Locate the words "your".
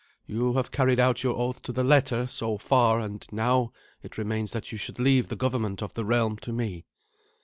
1.23-1.35